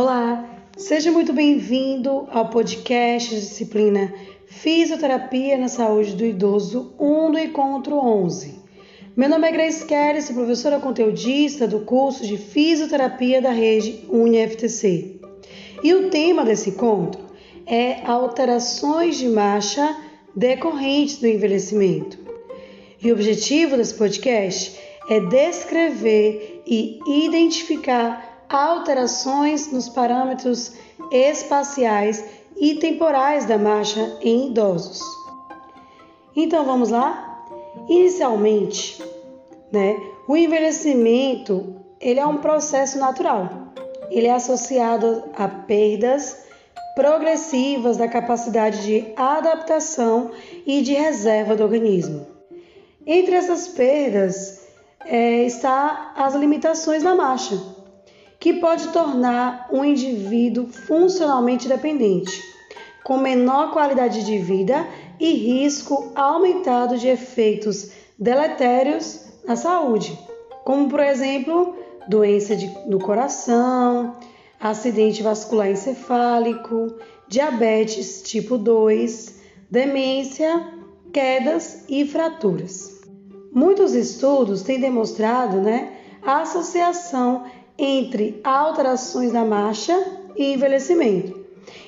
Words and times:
Olá, 0.00 0.48
seja 0.76 1.10
muito 1.10 1.32
bem-vindo 1.32 2.28
ao 2.30 2.48
podcast 2.50 3.34
disciplina 3.34 4.14
Fisioterapia 4.46 5.58
na 5.58 5.66
Saúde 5.66 6.14
do 6.14 6.24
Idoso 6.24 6.94
1 7.00 7.32
do 7.32 7.38
Encontro 7.40 7.96
11. 7.96 8.62
Meu 9.16 9.28
nome 9.28 9.48
é 9.48 9.50
Grace 9.50 9.84
Kelly, 9.84 10.22
sou 10.22 10.36
professora 10.36 10.78
conteudista 10.78 11.66
do 11.66 11.80
curso 11.80 12.24
de 12.24 12.38
Fisioterapia 12.38 13.42
da 13.42 13.50
rede 13.50 14.04
UniFTC. 14.08 15.20
E 15.82 15.92
o 15.92 16.10
tema 16.10 16.44
desse 16.44 16.70
encontro 16.70 17.20
é 17.66 18.06
alterações 18.06 19.18
de 19.18 19.28
marcha 19.28 19.96
decorrentes 20.32 21.18
do 21.18 21.26
envelhecimento. 21.26 22.16
E 23.02 23.10
o 23.10 23.14
objetivo 23.14 23.76
desse 23.76 23.94
podcast 23.94 24.78
é 25.10 25.18
descrever 25.18 26.62
e 26.64 27.00
identificar 27.04 28.27
alterações 28.48 29.70
nos 29.70 29.88
parâmetros 29.88 30.72
espaciais 31.10 32.24
e 32.56 32.74
temporais 32.76 33.44
da 33.44 33.58
marcha 33.58 34.18
em 34.20 34.48
idosos. 34.48 35.00
Então 36.34 36.64
vamos 36.64 36.90
lá? 36.90 37.44
Inicialmente, 37.88 39.02
né, 39.72 39.96
o 40.26 40.36
envelhecimento 40.36 41.76
ele 42.00 42.20
é 42.20 42.26
um 42.26 42.38
processo 42.38 42.98
natural. 42.98 43.72
Ele 44.10 44.26
é 44.26 44.32
associado 44.32 45.24
a 45.36 45.48
perdas 45.48 46.44
progressivas 46.94 47.96
da 47.96 48.08
capacidade 48.08 48.82
de 48.82 49.12
adaptação 49.16 50.32
e 50.66 50.80
de 50.82 50.94
reserva 50.94 51.54
do 51.54 51.62
organismo. 51.62 52.26
Entre 53.06 53.34
essas 53.34 53.68
perdas 53.68 54.66
é, 55.04 55.44
está 55.44 56.12
as 56.16 56.34
limitações 56.34 57.02
na 57.02 57.14
marcha, 57.14 57.56
que 58.40 58.54
pode 58.54 58.88
tornar 58.88 59.68
um 59.72 59.84
indivíduo 59.84 60.68
funcionalmente 60.68 61.68
dependente, 61.68 62.42
com 63.04 63.18
menor 63.18 63.72
qualidade 63.72 64.24
de 64.24 64.38
vida 64.38 64.86
e 65.18 65.32
risco 65.32 66.12
aumentado 66.14 66.96
de 66.96 67.08
efeitos 67.08 67.90
deletérios 68.18 69.24
na 69.44 69.56
saúde, 69.56 70.16
como 70.64 70.88
por 70.88 71.00
exemplo, 71.00 71.74
doença 72.06 72.54
de, 72.54 72.66
do 72.88 72.98
coração, 72.98 74.16
acidente 74.60 75.22
vascular 75.22 75.70
encefálico, 75.70 76.94
diabetes 77.26 78.22
tipo 78.22 78.56
2, 78.56 79.40
demência, 79.70 80.66
quedas 81.12 81.84
e 81.88 82.06
fraturas. 82.06 83.00
Muitos 83.52 83.94
estudos 83.94 84.62
têm 84.62 84.80
demonstrado 84.80 85.60
né, 85.60 85.94
a 86.22 86.42
associação 86.42 87.44
entre 87.78 88.40
alterações 88.42 89.32
da 89.32 89.44
marcha 89.44 89.96
e 90.36 90.54
envelhecimento. 90.54 91.38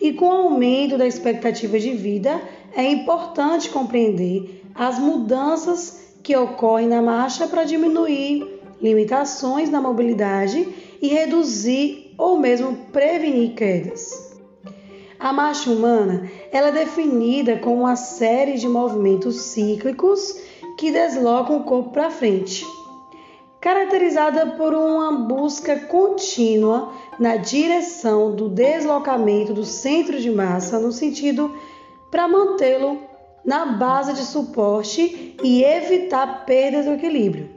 E 0.00 0.12
com 0.12 0.26
o 0.26 0.32
aumento 0.32 0.98
da 0.98 1.06
expectativa 1.06 1.78
de 1.78 1.92
vida, 1.92 2.40
é 2.74 2.84
importante 2.90 3.70
compreender 3.70 4.62
as 4.74 4.98
mudanças 4.98 6.16
que 6.22 6.36
ocorrem 6.36 6.88
na 6.88 7.00
marcha 7.00 7.46
para 7.46 7.64
diminuir 7.64 8.60
limitações 8.82 9.70
na 9.70 9.80
mobilidade 9.80 10.68
e 11.00 11.08
reduzir 11.08 12.14
ou 12.18 12.38
mesmo 12.38 12.74
prevenir 12.92 13.54
quedas. 13.54 14.26
A 15.18 15.32
marcha 15.32 15.70
humana 15.70 16.28
ela 16.52 16.68
é 16.68 16.72
definida 16.72 17.56
como 17.56 17.82
uma 17.82 17.96
série 17.96 18.58
de 18.58 18.68
movimentos 18.68 19.36
cíclicos 19.36 20.36
que 20.76 20.90
deslocam 20.90 21.58
o 21.58 21.64
corpo 21.64 21.90
para 21.90 22.10
frente 22.10 22.66
caracterizada 23.60 24.46
por 24.48 24.74
uma 24.74 25.12
busca 25.12 25.76
contínua 25.76 26.92
na 27.18 27.36
direção 27.36 28.34
do 28.34 28.48
deslocamento 28.48 29.52
do 29.52 29.64
centro 29.64 30.20
de 30.20 30.30
massa 30.30 30.78
no 30.78 30.92
sentido 30.92 31.54
para 32.10 32.28
mantê-lo 32.28 33.00
na 33.44 33.66
base 33.66 34.12
de 34.12 34.24
suporte 34.24 35.36
e 35.42 35.62
evitar 35.62 36.44
perda 36.44 36.82
do 36.82 36.92
equilíbrio. 36.92 37.50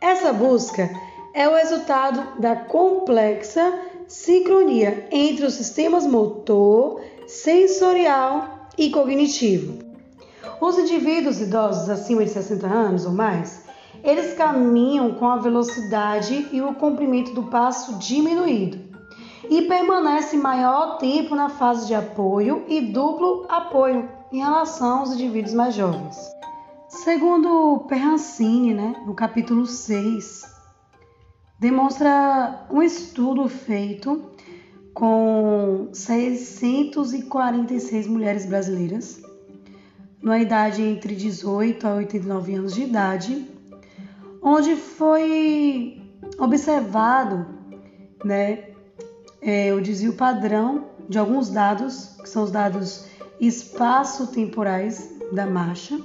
Essa 0.00 0.32
busca 0.32 0.88
é 1.34 1.48
o 1.48 1.54
resultado 1.54 2.40
da 2.40 2.54
complexa 2.56 3.80
sincronia 4.06 5.08
entre 5.10 5.44
os 5.44 5.54
sistemas 5.54 6.06
motor, 6.06 7.02
sensorial 7.26 8.68
e 8.78 8.90
cognitivo. 8.90 9.78
Os 10.60 10.78
indivíduos 10.78 11.40
idosos 11.40 11.90
acima 11.90 12.24
de 12.24 12.30
60 12.30 12.66
anos 12.66 13.04
ou 13.04 13.12
mais 13.12 13.65
eles 14.06 14.34
caminham 14.34 15.14
com 15.14 15.26
a 15.26 15.36
velocidade 15.36 16.48
e 16.52 16.62
o 16.62 16.74
comprimento 16.74 17.32
do 17.32 17.42
passo 17.44 17.98
diminuído 17.98 18.78
e 19.50 19.62
permanecem 19.62 20.38
maior 20.38 20.98
tempo 20.98 21.34
na 21.34 21.48
fase 21.48 21.88
de 21.88 21.94
apoio 21.94 22.62
e 22.68 22.80
duplo 22.80 23.46
apoio 23.48 24.08
em 24.32 24.38
relação 24.38 25.00
aos 25.00 25.12
indivíduos 25.12 25.54
mais 25.54 25.74
jovens. 25.74 26.16
Segundo 26.88 27.84
Perrancini, 27.88 28.72
né, 28.74 28.94
no 29.04 29.12
capítulo 29.14 29.66
6, 29.66 30.44
demonstra 31.58 32.64
um 32.70 32.80
estudo 32.82 33.48
feito 33.48 34.30
com 34.94 35.88
646 35.92 38.06
mulheres 38.06 38.46
brasileiras, 38.46 39.20
na 40.22 40.38
idade 40.38 40.80
entre 40.82 41.12
18 41.14 41.86
a 41.86 41.96
89 41.96 42.54
anos 42.54 42.74
de 42.74 42.84
idade, 42.84 43.55
onde 44.46 44.76
foi 44.76 46.00
observado 46.38 47.44
né, 48.24 48.68
é, 49.42 49.74
o 49.74 49.80
desvio 49.80 50.12
padrão 50.12 50.84
de 51.08 51.18
alguns 51.18 51.50
dados, 51.50 52.14
que 52.22 52.28
são 52.28 52.44
os 52.44 52.52
dados 52.52 53.06
espaço-temporais 53.40 55.16
da 55.32 55.48
marcha, 55.48 56.00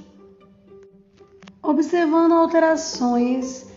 observando 1.62 2.32
alterações 2.32 3.70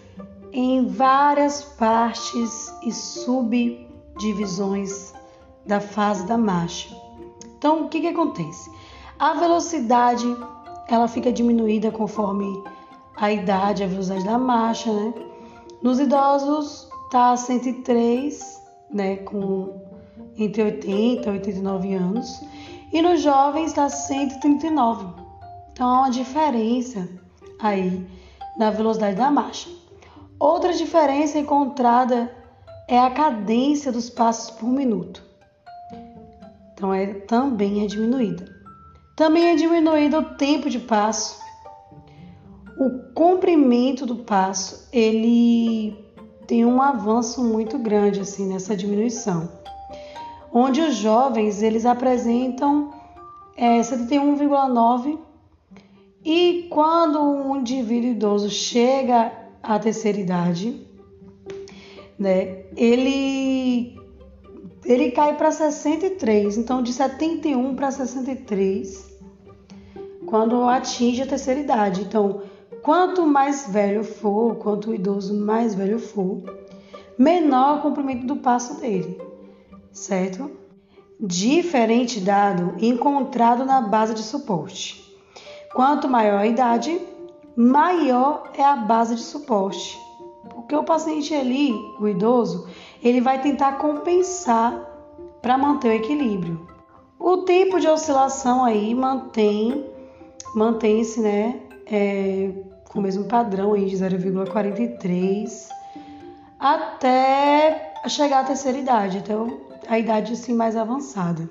em 0.52 0.88
várias 0.88 1.62
partes 1.62 2.74
e 2.84 2.92
subdivisões 2.92 5.14
da 5.64 5.80
fase 5.80 6.26
da 6.26 6.40
marcha. 6.40 6.90
Então, 7.56 7.86
o 7.86 7.90
que, 7.90 8.02
que 8.02 8.08
acontece? 8.08 8.72
A 9.20 9.36
velocidade 9.36 10.26
ela 10.88 11.08
fica 11.08 11.32
diminuída 11.32 11.92
conforme 11.92 12.64
a 13.18 13.32
idade, 13.32 13.84
a 13.84 13.88
velocidade 13.88 14.26
da 14.26 14.38
marcha, 14.38 14.92
né? 14.92 15.14
Nos 15.82 16.00
idosos 16.00 16.90
tá 17.12 17.36
103, 17.36 18.62
né, 18.92 19.18
com 19.18 19.82
entre 20.38 20.64
80 20.64 21.30
e 21.30 21.34
89 21.34 21.94
anos, 21.94 22.42
e 22.92 23.02
nos 23.02 23.22
jovens 23.22 23.68
está 23.68 23.90
139. 23.90 25.08
Então 25.72 25.88
há 25.88 26.00
uma 26.00 26.10
diferença 26.10 27.08
aí 27.60 28.06
na 28.58 28.70
velocidade 28.70 29.16
da 29.16 29.32
marcha. 29.32 29.70
Outra 30.40 30.74
diferença 30.74 31.40
encontrada 31.40 32.32
é 32.88 33.00
a 33.00 33.12
cadência 33.12 33.92
dos 33.92 34.10
passos 34.10 34.52
por 34.52 34.68
minuto. 34.68 35.24
Então 36.74 36.94
é 36.94 37.08
também 37.08 37.84
é 37.84 37.88
diminuída. 37.88 38.54
Também 39.16 39.52
é 39.52 39.56
diminuído 39.56 40.18
o 40.18 40.36
tempo 40.36 40.70
de 40.70 40.80
passo 40.80 41.45
o 42.78 42.90
comprimento 43.14 44.06
do 44.06 44.18
passo 44.18 44.88
ele 44.92 45.98
tem 46.46 46.66
um 46.66 46.82
avanço 46.82 47.44
muito 47.44 47.78
grande 47.78 48.20
assim 48.20 48.48
nessa 48.48 48.76
diminuição, 48.76 49.50
onde 50.52 50.82
os 50.82 50.96
jovens 50.96 51.62
eles 51.64 51.86
apresentam 51.86 52.94
é, 53.56 53.80
71,9 53.80 55.18
e 56.24 56.68
quando 56.70 57.22
um 57.22 57.58
indivíduo 57.58 58.12
idoso 58.12 58.50
chega 58.50 59.32
à 59.62 59.80
terceira 59.80 60.20
idade, 60.20 60.86
né, 62.18 62.66
ele 62.76 63.96
ele 64.84 65.10
cai 65.12 65.36
para 65.36 65.52
63, 65.52 66.58
então 66.58 66.84
de 66.84 66.94
71 66.94 67.76
para 67.76 67.90
63 67.90 69.16
quando 70.26 70.64
atinge 70.68 71.22
a 71.22 71.28
terceira 71.28 71.60
idade. 71.60 72.02
Então, 72.02 72.42
Quanto 72.86 73.26
mais 73.26 73.68
velho 73.68 74.04
for, 74.04 74.58
quanto 74.58 74.92
o 74.92 74.94
idoso 74.94 75.34
mais 75.34 75.74
velho 75.74 75.98
for, 75.98 76.44
menor 77.18 77.80
o 77.80 77.82
comprimento 77.82 78.28
do 78.28 78.36
passo 78.36 78.80
dele, 78.80 79.20
certo? 79.92 80.52
Diferente 81.20 82.20
dado 82.20 82.76
encontrado 82.80 83.66
na 83.66 83.82
base 83.82 84.14
de 84.14 84.22
suporte. 84.22 85.04
Quanto 85.74 86.08
maior 86.08 86.42
a 86.42 86.46
idade, 86.46 87.02
maior 87.58 88.52
é 88.56 88.64
a 88.64 88.76
base 88.76 89.16
de 89.16 89.22
suporte. 89.22 90.00
Porque 90.54 90.76
o 90.76 90.84
paciente 90.84 91.34
ali, 91.34 91.74
o 92.00 92.08
idoso, 92.08 92.70
ele 93.02 93.20
vai 93.20 93.42
tentar 93.42 93.80
compensar 93.80 94.80
para 95.42 95.58
manter 95.58 95.88
o 95.88 95.94
equilíbrio. 95.94 96.68
O 97.18 97.38
tempo 97.38 97.80
de 97.80 97.88
oscilação 97.88 98.64
aí 98.64 98.94
mantém 98.94 99.90
mantém-se, 100.54 101.20
né, 101.20 101.60
é, 101.88 102.52
com 102.96 103.02
o 103.02 103.04
mesmo 103.04 103.26
padrão 103.26 103.74
aí 103.74 103.86
de 103.86 103.98
0,43 103.98 105.68
até 106.58 107.94
chegar 108.08 108.40
à 108.40 108.44
terceira 108.46 108.78
idade, 108.78 109.18
então 109.18 109.60
a 109.86 110.00
idade 110.00 110.32
assim 110.32 110.54
mais 110.54 110.78
avançada. 110.78 111.48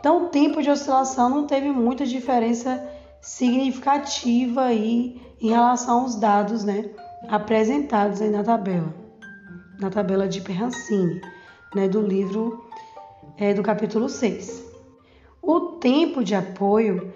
Então 0.00 0.24
o 0.24 0.28
tempo 0.30 0.62
de 0.62 0.70
oscilação 0.70 1.28
não 1.28 1.46
teve 1.46 1.70
muita 1.70 2.06
diferença 2.06 2.82
significativa 3.20 4.62
aí 4.62 5.20
em 5.40 5.50
relação 5.50 6.00
aos 6.00 6.16
dados, 6.16 6.64
né, 6.64 6.90
apresentados 7.28 8.22
aí 8.22 8.30
na 8.30 8.42
tabela, 8.42 8.92
na 9.78 9.90
tabela 9.90 10.26
de 10.26 10.40
Perrancini, 10.40 11.20
né, 11.74 11.86
do 11.86 12.00
livro 12.00 12.64
é, 13.36 13.52
do 13.52 13.62
capítulo 13.62 14.08
6. 14.08 14.64
O 15.42 15.60
tempo 15.60 16.24
de 16.24 16.34
apoio, 16.34 17.12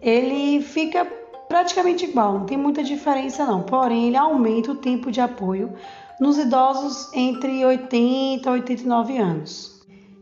ele 0.00 0.60
fica 0.62 1.17
praticamente 1.48 2.04
igual, 2.04 2.34
não 2.34 2.46
tem 2.46 2.58
muita 2.58 2.82
diferença 2.82 3.46
não, 3.46 3.62
porém 3.62 4.08
ele 4.08 4.16
aumenta 4.16 4.72
o 4.72 4.76
tempo 4.76 5.10
de 5.10 5.20
apoio 5.20 5.72
nos 6.20 6.38
idosos 6.38 7.10
entre 7.14 7.64
80 7.64 8.48
e 8.48 8.52
89 8.52 9.18
anos. 9.18 9.78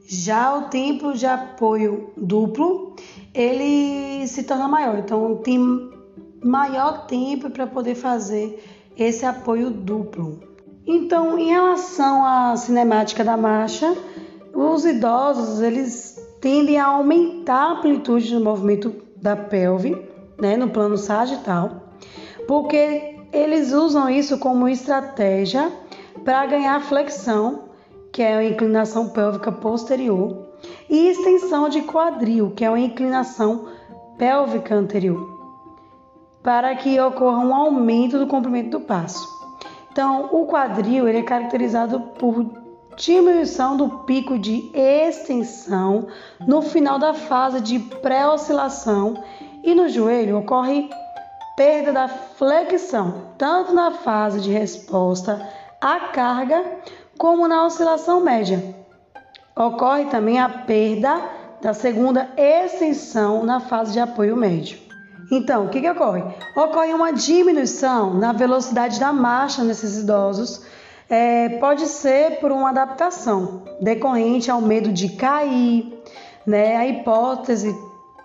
Já 0.09 0.57
o 0.57 0.63
tempo 0.69 1.13
de 1.15 1.27
apoio 1.27 2.13
duplo, 2.17 2.95
ele 3.35 4.27
se 4.29 4.45
torna 4.45 4.69
maior, 4.69 4.99
então 4.99 5.37
tem 5.43 5.59
maior 6.45 7.07
tempo 7.07 7.51
para 7.51 7.67
poder 7.67 7.97
fazer 7.97 8.63
esse 8.97 9.27
apoio 9.27 9.71
duplo. 9.71 10.41
Então, 10.87 11.37
em 11.37 11.49
relação 11.49 12.25
à 12.25 12.57
cinemática 12.57 13.25
da 13.25 13.37
marcha, 13.37 13.97
os 14.55 14.85
idosos 14.85 15.61
eles 15.61 16.17
tendem 16.41 16.79
a 16.79 16.87
aumentar 16.87 17.57
a 17.57 17.73
amplitude 17.73 18.33
do 18.33 18.45
movimento 18.45 18.95
da 19.17 19.35
pelve, 19.35 20.06
né, 20.39 20.57
no 20.57 20.69
plano 20.69 20.97
sagital, 20.97 21.83
porque 22.47 23.17
eles 23.33 23.73
usam 23.73 24.09
isso 24.09 24.39
como 24.39 24.69
estratégia 24.69 25.71
para 26.25 26.47
ganhar 26.47 26.81
flexão, 26.81 27.65
que 28.13 28.23
é 28.23 28.37
a 28.37 28.45
inclinação 28.45 29.09
pélvica 29.11 29.53
posterior, 29.53 30.47
e 30.89 31.09
extensão 31.09 31.69
de 31.69 31.83
quadril, 31.83 32.51
que 32.51 32.65
é 32.65 32.71
uma 32.71 32.81
inclinação 32.81 33.67
pélvica 34.17 34.75
anterior, 34.75 35.37
para 36.43 36.75
que 36.77 36.99
ocorra 36.99 37.39
um 37.39 37.55
aumento 37.55 38.19
do 38.19 38.27
comprimento 38.27 38.79
do 38.79 38.81
passo. 38.81 39.27
Então, 39.93 40.29
o 40.33 40.47
quadril 40.47 41.09
ele 41.09 41.19
é 41.19 41.23
caracterizado 41.23 42.01
por 42.19 42.45
diminuição 42.97 43.77
do 43.77 43.89
pico 44.01 44.39
de 44.39 44.71
extensão 44.75 46.07
no 46.47 46.63
final 46.63 46.99
da 46.99 47.13
fase 47.13 47.61
de 47.61 47.79
pré-oscilação 47.79 49.23
e 49.67 49.75
no 49.75 49.89
joelho 49.89 50.39
ocorre 50.39 50.89
perda 51.57 51.93
da 51.93 52.09
flexão, 52.09 53.33
tanto 53.37 53.75
na 53.75 53.91
fase 53.91 54.41
de 54.41 54.51
resposta 54.51 55.45
à 55.81 55.99
carga 55.99 56.65
como 57.19 57.49
na 57.49 57.67
oscilação 57.67 58.21
média. 58.21 58.63
Ocorre 59.57 60.05
também 60.05 60.39
a 60.39 60.49
perda 60.49 61.21
da 61.61 61.75
segunda 61.75 62.31
extensão 62.37 63.43
na 63.45 63.59
fase 63.59 63.93
de 63.93 63.99
apoio 63.99 64.37
médio. 64.37 64.79
Então, 65.33 65.67
o 65.67 65.69
que, 65.69 65.81
que 65.81 65.91
ocorre? 65.91 66.23
Ocorre 66.55 66.95
uma 66.95 67.13
diminuição 67.13 68.15
na 68.15 68.33
velocidade 68.33 69.01
da 69.01 69.13
marcha 69.13 69.65
nesses 69.65 69.99
idosos. 69.99 70.65
É, 71.09 71.49
pode 71.59 71.87
ser 71.87 72.39
por 72.39 72.53
uma 72.53 72.69
adaptação 72.69 73.65
decorrente 73.81 74.49
ao 74.49 74.61
medo 74.61 74.93
de 74.93 75.09
cair, 75.17 76.01
né? 76.47 76.77
A 76.77 76.87
hipótese 76.87 77.75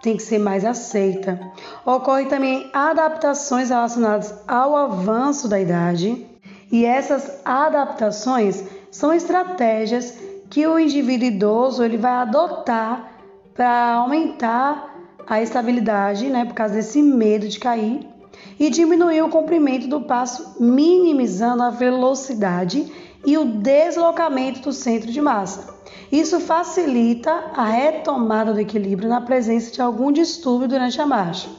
tem 0.02 0.18
que 0.18 0.24
ser 0.24 0.40
mais 0.40 0.66
aceita. 0.66 1.40
Ocorre 1.86 2.26
também 2.26 2.70
adaptações 2.74 3.70
relacionadas 3.70 4.34
ao 4.48 4.76
avanço 4.76 5.48
da 5.48 5.60
idade, 5.60 6.26
e 6.72 6.86
essas 6.86 7.40
adaptações 7.44 8.64
são 8.90 9.14
estratégias 9.14 10.18
que 10.50 10.66
o 10.66 10.80
indivíduo 10.80 11.28
idoso 11.28 11.84
ele 11.84 11.98
vai 11.98 12.14
adotar 12.14 13.12
para 13.54 13.94
aumentar 13.94 14.90
a 15.28 15.42
estabilidade, 15.42 16.28
né, 16.30 16.46
por 16.46 16.54
causa 16.54 16.76
desse 16.76 17.02
medo 17.02 17.48
de 17.48 17.60
cair, 17.60 18.08
e 18.60 18.70
diminuir 18.70 19.22
o 19.22 19.30
comprimento 19.30 19.88
do 19.88 20.02
passo, 20.02 20.58
minimizando 20.60 21.64
a 21.64 21.70
velocidade 21.70 22.92
e 23.26 23.38
o 23.38 23.46
deslocamento 23.46 24.62
do 24.62 24.74
centro 24.74 25.12
de 25.12 25.22
massa. 25.22 25.74
Isso 26.12 26.40
facilita 26.40 27.32
a 27.56 27.66
retomada 27.66 28.54
do 28.54 28.60
equilíbrio 28.60 29.08
na 29.08 29.22
presença 29.22 29.72
de 29.72 29.82
algum 29.82 30.12
distúrbio 30.12 30.68
durante 30.68 31.00
a 31.00 31.06
marcha. 31.06 31.50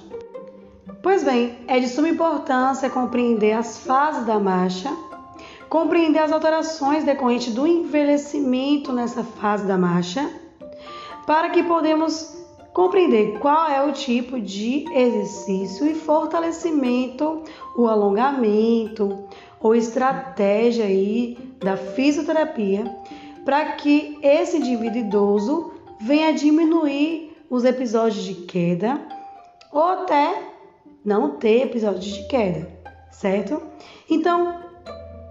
Pois 1.03 1.25
bem, 1.25 1.59
é 1.67 1.81
de 1.81 1.89
suma 1.89 2.09
importância 2.09 2.91
compreender 2.91 3.53
as 3.53 3.79
fases 3.79 4.25
da 4.25 4.39
marcha, 4.39 4.91
compreender 5.69 6.21
as 6.21 6.31
alterações 6.31 7.03
decorrentes 7.03 7.53
do 7.53 7.67
envelhecimento 7.67 8.93
nessa 8.93 9.25
fase 9.25 9.67
da 9.67 9.79
marcha, 9.79 10.31
para 11.27 11.51
que 11.51 11.63
podemos 11.63 12.37
compreender 12.73 13.39
qual 13.39 13.69
é 13.69 13.83
o 13.83 13.93
tipo 13.93 14.41
de 14.41 14.85
exercício 14.95 15.87
e 15.87 15.95
fortalecimento, 15.95 17.43
o 17.77 17.87
alongamento 17.87 19.19
ou 19.63 19.75
estratégia 19.75 20.85
aí 20.85 21.39
da 21.61 21.77
fisioterapia 21.77 22.85
para 23.45 23.73
que 23.73 24.19
esse 24.23 24.57
indivíduo 24.57 24.99
idoso 24.99 25.73
venha 26.01 26.33
diminuir 26.33 27.37
os 27.49 27.65
episódios 27.65 28.25
de 28.25 28.35
queda 28.35 29.01
ou 29.73 29.83
até 29.83 30.43
não 31.05 31.37
ter 31.37 31.63
episódios 31.63 32.05
de 32.05 32.27
queda, 32.27 32.69
certo? 33.11 33.63
Então, 34.09 34.61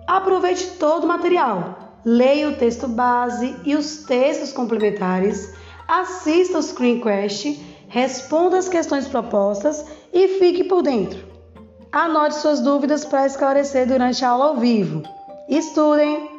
aproveite 0.07 0.71
todo 0.77 1.05
o 1.05 1.07
material. 1.07 1.99
Leia 2.03 2.49
o 2.49 2.55
texto 2.55 2.87
base 2.87 3.55
e 3.63 3.75
os 3.75 4.03
textos 4.03 4.51
complementares, 4.51 5.53
assista 5.87 6.57
o 6.57 6.63
screencast, 6.63 7.63
responda 7.87 8.57
as 8.57 8.67
questões 8.67 9.07
propostas 9.07 9.85
e 10.11 10.39
fique 10.39 10.63
por 10.63 10.81
dentro. 10.81 11.30
Anote 11.91 12.35
suas 12.35 12.61
dúvidas 12.61 13.03
para 13.03 13.25
esclarecer 13.25 13.85
durante 13.85 14.23
a 14.23 14.29
aula 14.29 14.45
ao 14.45 14.57
vivo. 14.57 15.03
Estudem! 15.49 16.30